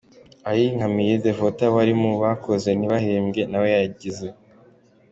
Ayinkamiye 0.49 1.13
Devotha 1.25 1.65
wari 1.75 1.93
mu 2.01 2.11
bakoze 2.21 2.69
ntibahembwe, 2.73 3.41
nawe 3.51 3.67
yagize. 3.77 4.27